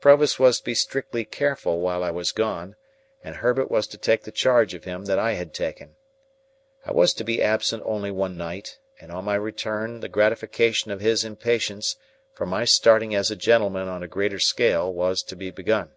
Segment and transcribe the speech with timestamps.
[0.00, 2.74] Provis was to be strictly careful while I was gone,
[3.22, 5.96] and Herbert was to take the charge of him that I had taken.
[6.86, 11.02] I was to be absent only one night, and, on my return, the gratification of
[11.02, 11.96] his impatience
[12.32, 15.92] for my starting as a gentleman on a greater scale was to be begun.